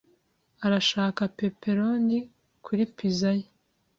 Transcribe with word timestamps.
arashaka 0.65 1.21
pepperoni 1.37 2.17
kuri 2.65 2.83
pizza 2.95 3.29
ye. 3.39 3.45